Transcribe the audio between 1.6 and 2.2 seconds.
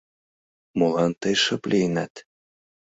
лийынат?